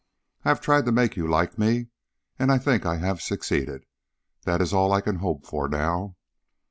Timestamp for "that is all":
4.45-4.91